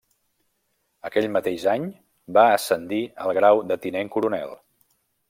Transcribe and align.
Aquell 1.09 1.27
mateix 1.35 1.65
any 1.73 1.85
va 2.39 2.45
ascendir 2.55 3.03
al 3.27 3.35
grau 3.41 3.63
de 3.73 3.79
tinent 3.85 4.11
coronel. 4.17 4.57